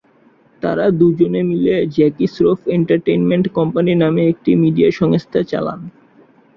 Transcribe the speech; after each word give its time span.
তারা 0.63 0.85
দুজনে 0.99 1.41
মিলে 1.43 1.75
জ্যাকি 1.95 2.25
শ্রফ 2.33 2.59
এন্টারটেইনমেন্ট 2.77 3.45
কোম্পানি 3.57 3.91
নামে 3.95 4.21
একটি 4.27 4.51
মিডিয়া 4.63 4.89
সংস্থা 4.99 5.39
চালান। 5.43 5.79